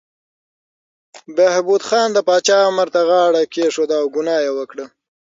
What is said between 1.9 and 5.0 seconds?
د پاچا امر ته غاړه کېښوده او ګناه یې وکړه.